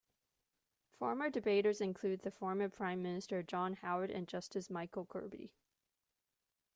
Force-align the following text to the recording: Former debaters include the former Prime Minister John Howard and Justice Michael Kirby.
Former 0.97 1.29
debaters 1.29 1.79
include 1.79 2.21
the 2.23 2.31
former 2.31 2.69
Prime 2.69 3.03
Minister 3.03 3.43
John 3.43 3.73
Howard 3.73 4.09
and 4.09 4.27
Justice 4.27 4.67
Michael 4.67 5.05
Kirby. 5.05 5.51